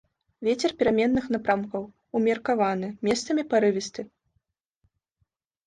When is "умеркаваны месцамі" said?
2.21-3.47